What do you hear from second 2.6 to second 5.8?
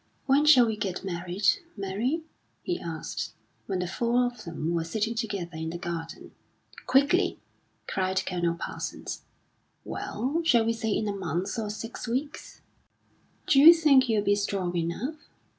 he asked, when the four of them were sitting together in the